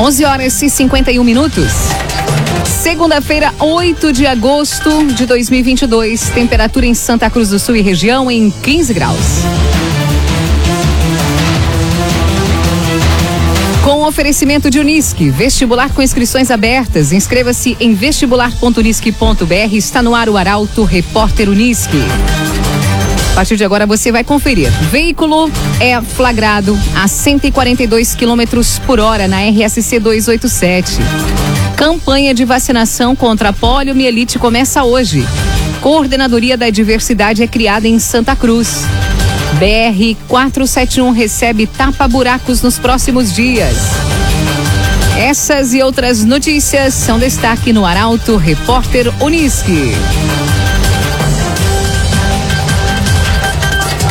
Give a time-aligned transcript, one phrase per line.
[0.00, 1.72] 11 horas e 51 minutos.
[2.64, 6.30] Segunda-feira, 8 de agosto de 2022.
[6.30, 9.18] Temperatura em Santa Cruz do Sul e região em 15 graus.
[13.84, 17.12] Com oferecimento de Unisque, vestibular com inscrições abertas.
[17.12, 19.74] Inscreva-se em vestibular.unisque.br.
[19.74, 21.98] Está no ar o Arauto Repórter Unisque.
[23.32, 24.70] A partir de agora você vai conferir.
[24.90, 30.98] Veículo é flagrado a 142 km por hora na RSC 287.
[31.76, 35.26] Campanha de vacinação contra a poliomielite começa hoje.
[35.80, 38.84] Coordenadoria da Diversidade é criada em Santa Cruz.
[39.54, 43.76] BR 471 recebe tapa-buracos nos próximos dias.
[45.16, 49.92] Essas e outras notícias são destaque no Arauto Repórter Unisque.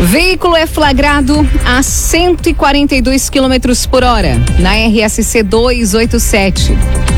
[0.00, 3.54] Veículo é flagrado a 142 km
[3.90, 6.72] por hora na RSC 287.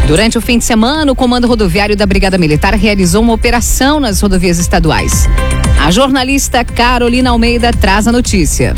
[0.07, 4.21] Durante o fim de semana, o Comando Rodoviário da Brigada Militar realizou uma operação nas
[4.21, 5.29] rodovias estaduais.
[5.79, 8.75] A jornalista Carolina Almeida traz a notícia.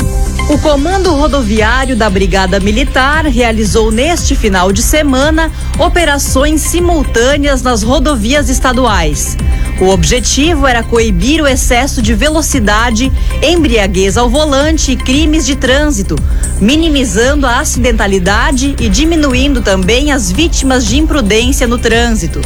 [0.49, 8.49] O Comando Rodoviário da Brigada Militar realizou neste final de semana operações simultâneas nas rodovias
[8.49, 9.37] estaduais.
[9.81, 16.15] O objetivo era coibir o excesso de velocidade, embriaguez ao volante e crimes de trânsito,
[16.61, 22.39] minimizando a acidentalidade e diminuindo também as vítimas de imprudência no trânsito.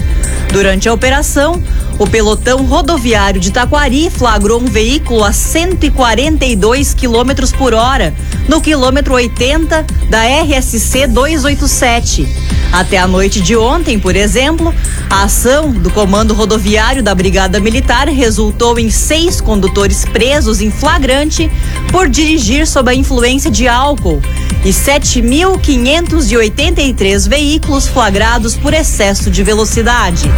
[0.52, 1.62] Durante a operação,
[2.00, 8.14] o pelotão rodoviário de Taquari flagrou um veículo a 142 km por hora
[8.48, 12.28] no quilômetro 80 da RSC 287.
[12.72, 14.72] Até a noite de ontem, por exemplo,
[15.10, 21.50] a ação do Comando Rodoviário da Brigada Militar resultou em seis condutores presos em flagrante
[21.92, 24.22] por dirigir sob a influência de álcool
[24.64, 30.30] e 7.583 veículos flagrados por excesso de velocidade.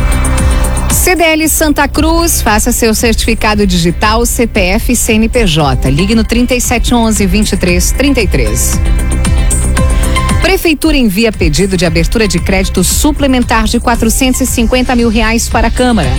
[0.92, 5.90] CDL Santa Cruz, faça seu certificado digital CPF CNPJ.
[5.90, 8.80] Ligue no 3711 2333.
[10.42, 16.10] Prefeitura envia pedido de abertura de crédito suplementar de 450 mil reais para a Câmara.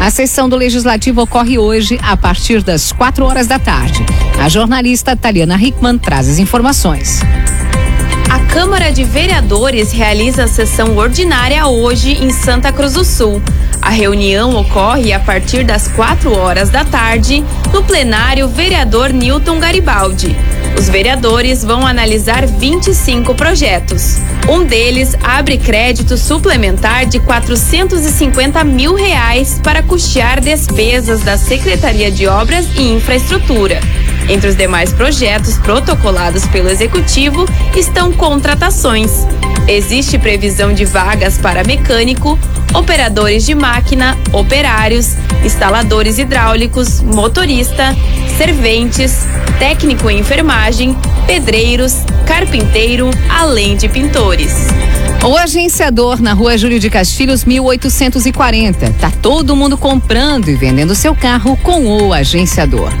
[0.00, 4.04] A sessão do Legislativo ocorre hoje a partir das 4 horas da tarde.
[4.40, 7.20] A jornalista Taliana Hickman traz as informações.
[8.34, 13.40] A Câmara de Vereadores realiza a sessão ordinária hoje em Santa Cruz do Sul.
[13.80, 20.36] A reunião ocorre a partir das 4 horas da tarde no plenário Vereador Newton Garibaldi.
[20.76, 24.16] Os vereadores vão analisar 25 projetos.
[24.50, 32.26] Um deles abre crédito suplementar de 450 mil reais para custear despesas da Secretaria de
[32.26, 33.78] Obras e Infraestrutura.
[34.28, 37.46] Entre os demais projetos protocolados pelo Executivo
[37.76, 39.10] estão contratações.
[39.68, 42.38] Existe previsão de vagas para mecânico,
[42.74, 45.14] operadores de máquina, operários,
[45.44, 47.94] instaladores hidráulicos, motorista,
[48.36, 49.26] serventes,
[49.58, 50.96] técnico em enfermagem,
[51.26, 51.96] pedreiros,
[52.26, 54.68] carpinteiro, além de pintores.
[55.24, 58.90] O agenciador na rua Júlio de Castilhos, 1840.
[59.00, 62.92] Tá todo mundo comprando e vendendo seu carro com o agenciador.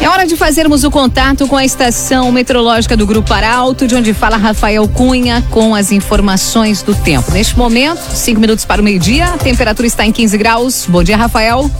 [0.00, 4.14] É hora de fazermos o contato com a estação meteorológica do Grupo Arauto, de onde
[4.14, 7.30] fala Rafael Cunha com as informações do tempo.
[7.32, 10.86] Neste momento, cinco minutos para o meio-dia, a temperatura está em 15 graus.
[10.88, 11.70] Bom dia, Rafael.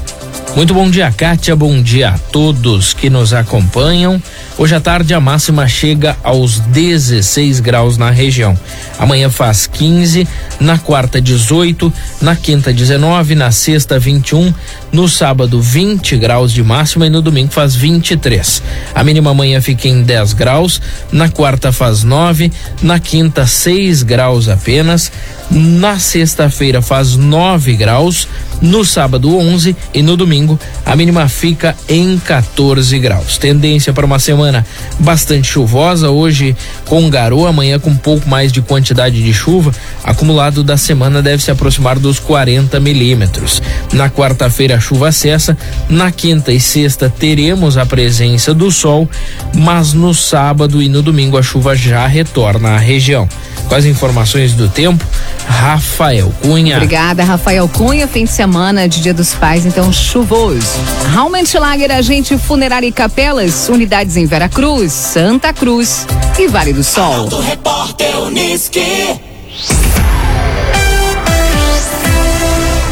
[0.57, 1.55] Muito bom dia, Kátia.
[1.55, 4.21] Bom dia a todos que nos acompanham.
[4.57, 8.59] Hoje à tarde a máxima chega aos 16 graus na região.
[8.99, 10.27] Amanhã faz 15,
[10.59, 14.53] na quarta 18, na quinta 19, na sexta 21,
[14.91, 18.63] no sábado 20 graus de máxima e no domingo faz 23.
[18.95, 22.51] A mínima amanhã fica em 10 graus, na quarta faz 9,
[22.83, 25.13] na quinta 6 graus apenas,
[25.51, 28.27] na sexta-feira faz 9 graus
[28.61, 33.39] no sábado 11 e no domingo a mínima fica em 14 graus.
[33.39, 34.67] Tendência para uma semana
[34.99, 36.57] bastante chuvosa, hoje
[36.87, 39.73] com garoa, amanhã com um pouco mais de quantidade de chuva.
[40.03, 43.63] Acumulado da semana deve se aproximar dos 40 milímetros.
[43.93, 45.57] Na quarta-feira a chuva cessa,
[45.89, 49.09] na quinta e sexta teremos a presença do sol,
[49.55, 53.29] mas no sábado e no domingo a chuva já retorna à região.
[53.69, 55.05] Com as informações do tempo,
[55.47, 56.77] Rafael Cunha.
[56.77, 58.09] Obrigada, Rafael Cunha.
[58.09, 60.67] Fim de semana de Dia dos Pais, então chuvoso.
[61.13, 66.07] Raumentschlager, agente funerária e capelas, unidades em Veracruz, Santa Cruz
[66.39, 67.29] e Vale do Sol.
[67.41, 69.21] Repórter Uniski.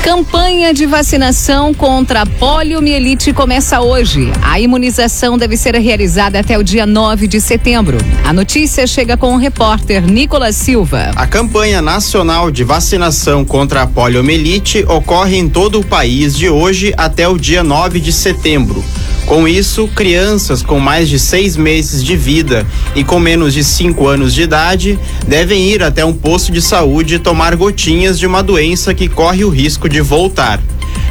[0.06, 4.30] Campanha de vacinação contra a poliomielite começa hoje.
[4.40, 7.98] A imunização deve ser realizada até o dia 9 de setembro.
[8.24, 11.10] A notícia chega com o repórter Nicolas Silva.
[11.16, 16.94] A campanha nacional de vacinação contra a poliomielite ocorre em todo o país de hoje
[16.96, 18.84] até o dia 9 de setembro.
[19.26, 22.64] Com isso, crianças com mais de seis meses de vida
[22.94, 24.96] e com menos de cinco anos de idade
[25.26, 29.48] devem ir até um posto de saúde tomar gotinhas de uma doença que corre o
[29.48, 30.62] risco de voltar.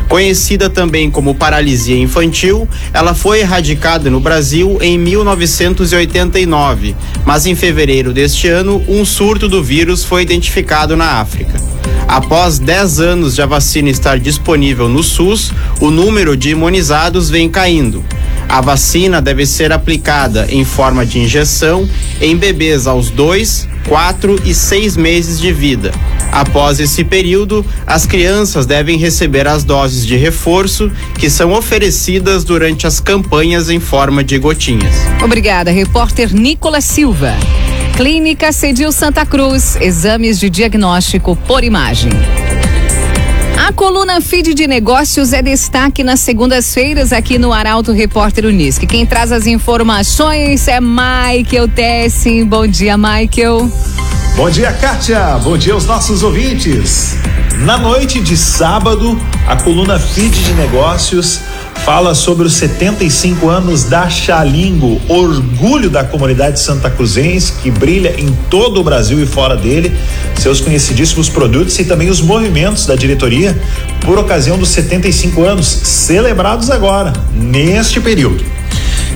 [0.07, 6.95] Conhecida também como paralisia infantil, ela foi erradicada no Brasil em 1989,
[7.25, 11.59] mas em fevereiro deste ano, um surto do vírus foi identificado na África.
[12.07, 15.51] Após 10 anos de a vacina estar disponível no SUS,
[15.81, 18.05] o número de imunizados vem caindo.
[18.47, 21.89] A vacina deve ser aplicada em forma de injeção
[22.21, 25.91] em bebês aos 2, 4 e 6 meses de vida.
[26.31, 32.85] Após esse período, as crianças devem receber as doses de reforço que são oferecidas durante
[32.85, 34.95] as campanhas em forma de gotinhas.
[35.23, 37.33] Obrigada, repórter Nicolas Silva.
[37.95, 42.11] Clínica Cedil Santa Cruz, exames de diagnóstico por imagem.
[43.57, 48.85] A coluna Feed de Negócios é destaque nas segundas-feiras aqui no Arauto Repórter Unisque.
[48.85, 52.45] Quem traz as informações é Michael Tessin.
[52.45, 53.71] Bom dia, Michael.
[54.35, 55.39] Bom dia, Kátia.
[55.41, 57.15] Bom dia aos nossos ouvintes.
[57.59, 61.39] Na noite de sábado, a coluna Feed de Negócios
[61.85, 68.35] fala sobre os 75 anos da Xalingo, orgulho da comunidade santa cruzense que brilha em
[68.49, 69.95] todo o Brasil e fora dele,
[70.35, 73.55] seus conhecidíssimos produtos e também os movimentos da diretoria
[74.01, 78.43] por ocasião dos 75 anos celebrados agora, neste período.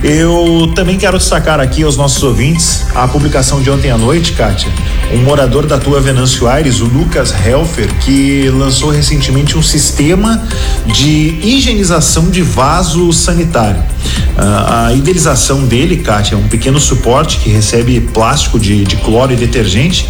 [0.04, 4.72] Eu também quero destacar aqui aos nossos ouvintes a publicação de ontem à noite, Kátia.
[5.14, 10.42] Um morador da tua Venâncio Aires, o Lucas Helfer, que lançou recentemente um sistema
[10.86, 13.82] de higienização de vaso sanitário.
[13.82, 19.34] Uh, a idealização dele, Kátia, é um pequeno suporte que recebe plástico de, de cloro
[19.34, 20.08] e detergente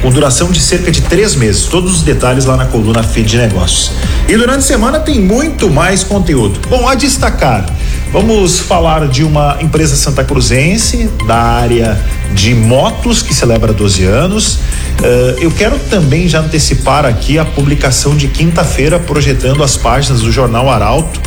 [0.00, 1.64] com duração de cerca de três meses.
[1.64, 3.92] Todos os detalhes lá na coluna Feed de Negócios.
[4.28, 6.60] E durante a semana tem muito mais conteúdo.
[6.68, 7.66] Bom, a destacar.
[8.12, 11.98] Vamos falar de uma empresa santa cruzense da área
[12.34, 14.56] de motos que celebra 12 anos.
[14.56, 20.30] Uh, eu quero também já antecipar aqui a publicação de quinta-feira, projetando as páginas do
[20.30, 21.18] Jornal Arauto,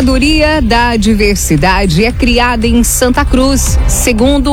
[0.00, 3.78] Coordenadoria da Diversidade é criada em Santa Cruz.
[3.86, 4.50] Segundo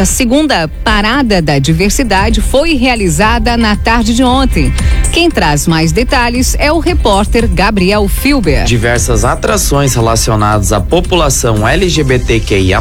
[0.00, 4.72] a segunda parada da diversidade foi realizada na tarde de ontem.
[5.12, 8.64] Quem traz mais detalhes é o repórter Gabriel Filber.
[8.64, 12.80] Diversas atrações relacionadas à população LGBTQIA+,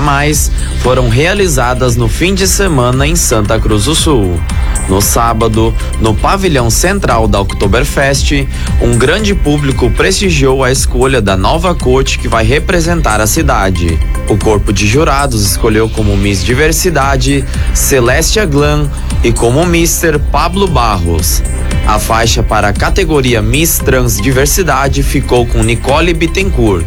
[0.84, 4.40] foram realizadas no fim de semana em Santa Cruz do Sul.
[4.88, 8.48] No sábado, no pavilhão central da Oktoberfest,
[8.82, 14.00] um grande público prestigiou a escolha da nova corte que vai representar a cidade.
[14.30, 18.90] O corpo de jurados escolheu como Miss Diversidade Celestia Glan
[19.24, 20.20] e como Mr.
[20.32, 21.42] Pablo Barros.
[21.88, 26.86] A faixa para a categoria Miss Transdiversidade ficou com Nicole Bittencourt.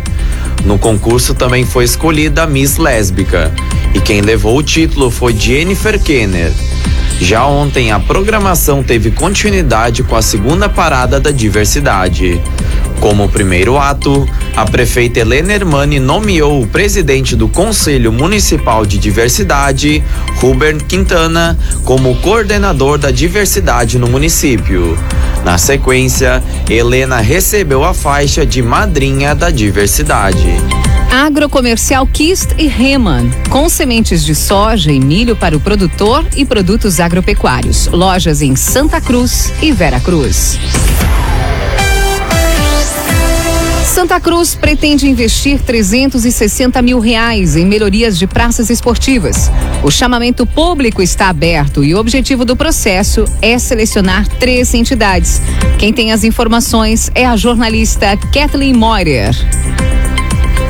[0.65, 3.53] No concurso também foi escolhida a Miss Lésbica.
[3.95, 6.53] E quem levou o título foi Jennifer Kenner.
[7.21, 12.41] Já ontem, a programação teve continuidade com a segunda parada da diversidade.
[13.01, 20.03] Como primeiro ato, a prefeita Helena Hermani nomeou o presidente do Conselho Municipal de Diversidade,
[20.37, 24.99] Ruben Quintana, como coordenador da diversidade no município.
[25.45, 30.57] Na sequência, Helena recebeu a faixa de madrinha da diversidade.
[31.11, 37.01] Agrocomercial Kist e Reman, com sementes de soja e milho para o produtor e produtos
[37.01, 37.87] agropecuários.
[37.87, 40.59] Lojas em Santa Cruz e Vera Cruz.
[43.87, 49.51] Santa Cruz pretende investir 360 mil reais em melhorias de praças esportivas.
[49.83, 55.41] O chamamento público está aberto e o objetivo do processo é selecionar três entidades.
[55.79, 59.35] Quem tem as informações é a jornalista Kathleen Moyer.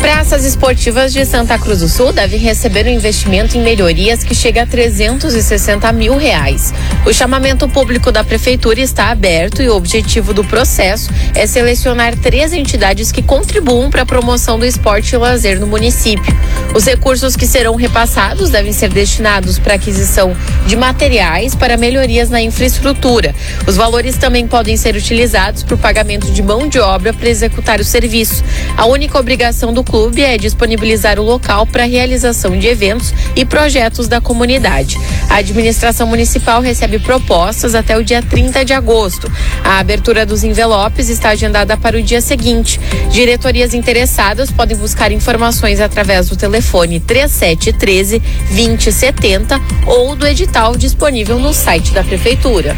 [0.00, 4.62] Praças esportivas de Santa Cruz do Sul devem receber um investimento em melhorias que chega
[4.62, 6.73] a 360 mil reais.
[7.05, 12.52] O chamamento público da prefeitura está aberto e o objetivo do processo é selecionar três
[12.52, 16.37] entidades que contribuam para a promoção do esporte e lazer no município.
[16.75, 20.37] Os recursos que serão repassados devem ser destinados para aquisição
[20.67, 23.35] de materiais para melhorias na infraestrutura.
[23.67, 27.81] Os valores também podem ser utilizados para o pagamento de mão de obra para executar
[27.81, 28.45] o serviço.
[28.76, 33.45] A única obrigação do clube é disponibilizar o local para a realização de eventos e
[33.45, 34.99] projetos da comunidade.
[35.30, 39.33] A administração municipal recebe propostas até o dia 30 de agosto.
[39.64, 42.78] A abertura dos envelopes está agendada para o dia seguinte.
[43.11, 51.54] Diretorias interessadas podem buscar informações através do telefone 3713 2070 ou do edital disponível no
[51.54, 52.76] site da prefeitura.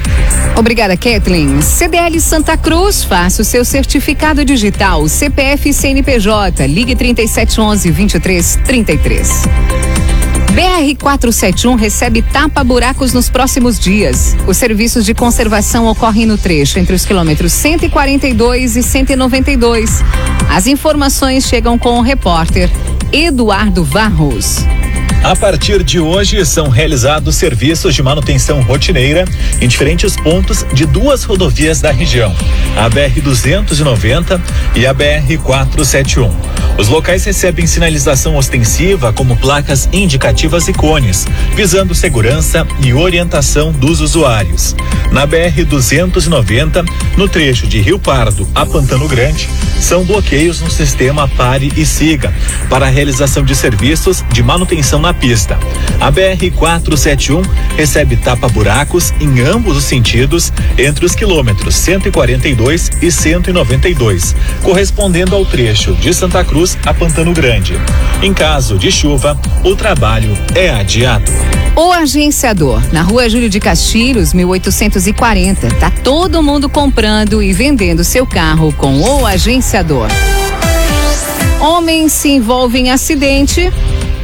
[0.57, 1.61] Obrigada, Kathleen.
[1.61, 6.67] CDL Santa Cruz, faça o seu certificado digital, CPF e CNPJ.
[6.67, 9.42] Ligue 3711 2333.
[10.52, 14.37] BR 471 recebe tapa-buracos nos próximos dias.
[14.47, 20.02] Os serviços de conservação ocorrem no trecho entre os quilômetros 142 e 192.
[20.50, 22.69] As informações chegam com o repórter
[23.11, 24.59] Eduardo Varros.
[25.23, 29.25] A partir de hoje são realizados serviços de manutenção rotineira
[29.61, 32.35] em diferentes pontos de duas rodovias da região,
[32.76, 34.40] a BR 290
[34.75, 36.60] e a BR 471.
[36.79, 44.00] Os locais recebem sinalização ostensiva como placas indicativas e cones, visando segurança e orientação dos
[44.00, 44.75] usuários.
[45.11, 46.85] Na BR 290,
[47.17, 49.49] no trecho de Rio Pardo a Pantano Grande,
[49.79, 52.33] são bloqueios no sistema Pare e Siga
[52.69, 55.59] para a realização de serviços de manutenção na pista.
[56.00, 57.43] A BR 471
[57.77, 65.95] recebe tapa-buracos em ambos os sentidos entre os quilômetros 142 e 192, correspondendo ao trecho
[65.95, 67.75] de Santa Cruz a Pantano Grande.
[68.23, 71.33] Em caso de chuva, o trabalho é adiado.
[71.75, 75.69] O agenciador, na rua Júlio de Castilhos, 1840.
[75.76, 80.09] Tá todo mundo comprando e vendendo seu carro com o agenciador.
[81.59, 83.73] Homem se envolve em acidente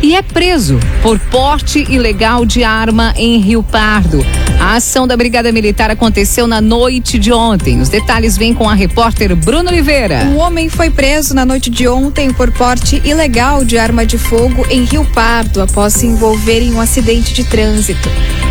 [0.02, 4.22] e é preso por porte ilegal de arma em Rio Pardo.
[4.66, 7.80] A ação da Brigada Militar aconteceu na noite de ontem.
[7.80, 10.24] Os detalhes vêm com a repórter Bruno Oliveira.
[10.34, 14.66] O homem foi preso na noite de ontem por porte ilegal de arma de fogo
[14.68, 18.08] em Rio Pardo após se envolver em um acidente de trânsito.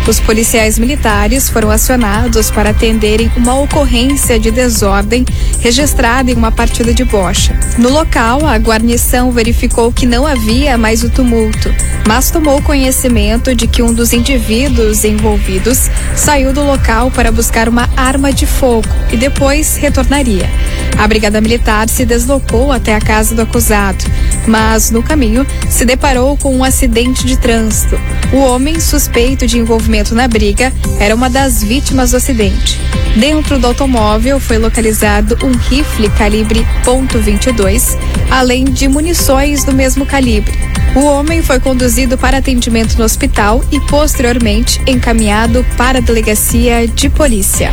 [0.08, 5.24] Os policiais militares foram acionados para atenderem uma ocorrência de desordem
[5.60, 7.58] registrada em uma partida de bocha.
[7.76, 11.74] No local, a guarnição verificou que não havia mais o tumulto,
[12.06, 17.90] mas tomou conhecimento de que um dos indivíduos envolvidos saiu do local para buscar uma
[17.96, 20.48] arma de fogo e depois retornaria.
[20.96, 24.04] A Brigada Militar se deslocou até a casa do acusado,
[24.46, 27.98] mas no caminho se deparou com um acidente de trânsito.
[28.32, 32.78] O homem suspeito de envolvimento na briga era uma das vítimas do acidente.
[33.16, 37.96] Dentro do automóvel foi localizado um rifle calibre .22,
[38.30, 40.52] além de munições do mesmo calibre.
[40.94, 47.08] O homem foi conduzido para atendimento no hospital e posteriormente encaminhado para a delegacia de
[47.08, 47.72] polícia.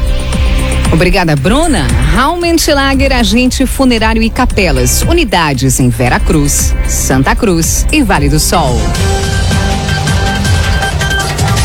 [0.93, 1.87] Obrigada, Bruna.
[2.13, 5.01] Raumentlager, agente funerário e capelas.
[5.01, 8.79] Unidades em Vera Cruz, Santa Cruz e Vale do Sol.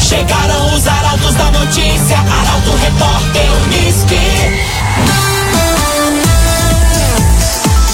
[0.09, 4.17] Chegaram os arautos da notícia, Arauto Repórter Unisque.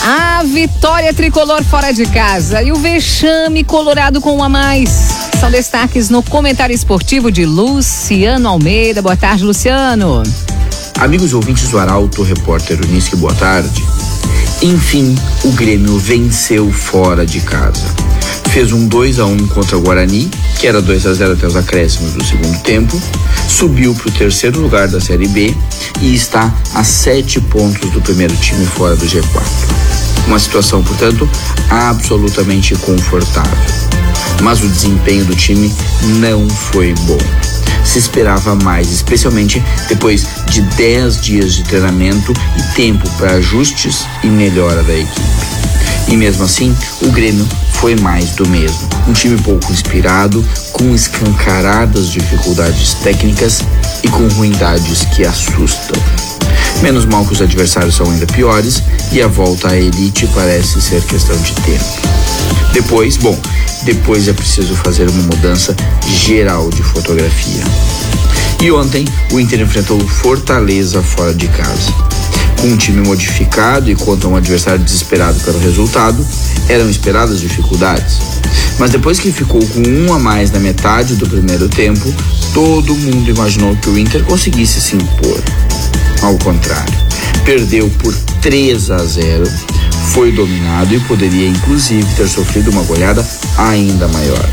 [0.06, 4.90] A vitória tricolor fora de casa e o vexame colorado com um a mais.
[5.40, 9.02] São destaques no comentário esportivo de Luciano Almeida.
[9.02, 10.22] Boa tarde, Luciano.
[11.00, 13.84] Amigos ouvintes do Arauto, repórter Unisque, boa tarde.
[14.62, 18.13] Enfim, o Grêmio venceu fora de casa.
[18.54, 20.30] Fez um 2 a 1 contra o Guarani,
[20.60, 23.02] que era 2 a 0 até os acréscimos do segundo tempo,
[23.48, 25.52] subiu para o terceiro lugar da Série B
[26.00, 29.42] e está a sete pontos do primeiro time fora do G4.
[30.28, 31.28] Uma situação, portanto,
[31.68, 33.58] absolutamente confortável.
[34.40, 35.74] Mas o desempenho do time
[36.20, 37.18] não foi bom
[37.84, 44.28] se esperava mais, especialmente depois de 10 dias de treinamento e tempo para ajustes e
[44.28, 45.54] melhora da equipe.
[46.08, 48.88] E mesmo assim, o Grêmio foi mais do mesmo.
[49.08, 53.62] Um time pouco inspirado, com escancaradas dificuldades técnicas
[54.02, 56.00] e com ruindades que assustam.
[56.82, 58.82] Menos mal que os adversários são ainda piores
[59.12, 61.84] e a volta à elite parece ser questão de tempo.
[62.72, 63.38] Depois, bom,
[63.84, 65.74] depois é preciso fazer uma mudança
[66.06, 67.62] geral de fotografia.
[68.60, 72.13] E ontem o Inter enfrentou Fortaleza fora de casa.
[72.64, 76.26] Com um time modificado e contra um adversário desesperado pelo resultado,
[76.66, 78.16] eram esperadas dificuldades.
[78.78, 82.10] Mas depois que ficou com um a mais na metade do primeiro tempo,
[82.54, 85.42] todo mundo imaginou que o Inter conseguisse se impor.
[86.22, 86.94] Ao contrário,
[87.44, 89.44] perdeu por 3 a 0
[90.14, 93.28] foi dominado e poderia inclusive ter sofrido uma goleada
[93.58, 94.48] ainda maior.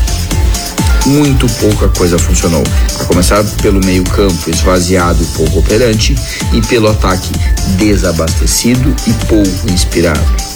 [1.06, 2.62] Muito pouca coisa funcionou,
[3.00, 6.14] a começar pelo meio-campo esvaziado e pouco operante
[6.52, 7.32] e pelo ataque
[7.76, 10.51] desabastecido e pouco inspirado.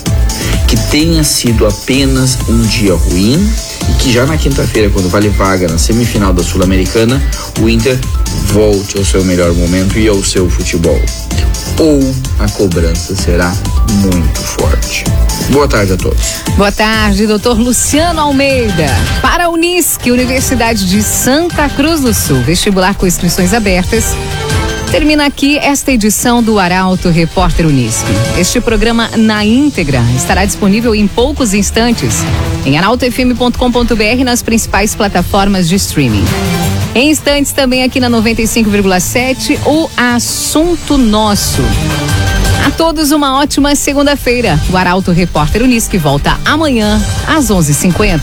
[0.66, 3.48] Que tenha sido apenas um dia ruim
[3.88, 7.22] e que já na quinta-feira, quando vale vaga na semifinal da Sul-Americana,
[7.60, 7.98] o Inter
[8.46, 11.00] volte ao seu melhor momento e ao seu futebol
[11.78, 12.00] ou
[12.38, 13.54] a cobrança será
[14.00, 15.04] muito forte.
[15.50, 16.42] Boa tarde a todos.
[16.56, 18.86] Boa tarde, doutor Luciano Almeida.
[19.20, 24.04] Para a Unisque, Universidade de Santa Cruz do Sul, vestibular com inscrições abertas.
[24.90, 28.10] Termina aqui esta edição do Arauto Repórter Unisque.
[28.38, 32.16] Este programa na íntegra estará disponível em poucos instantes
[32.64, 36.24] em arautofm.com.br nas principais plataformas de streaming.
[36.94, 41.62] Em instantes também aqui na 95,7 o assunto nosso.
[42.66, 44.58] A todos uma ótima segunda-feira.
[44.70, 48.20] O Arauto Repórter Unisque volta amanhã às 11:50.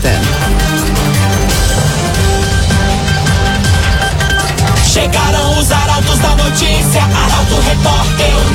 [6.54, 8.53] Notícia, Arauto Repórter.